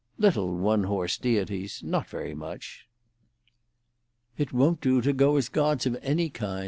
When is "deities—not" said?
1.19-2.07